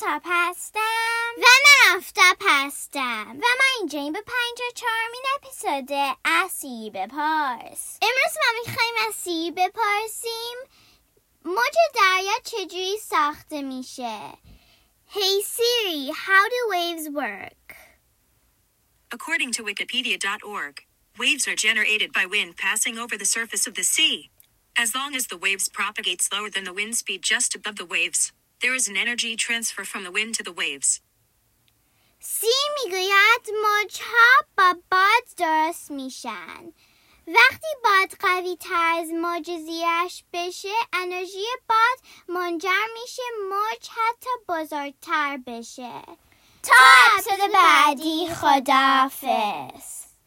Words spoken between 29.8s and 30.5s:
from the wind to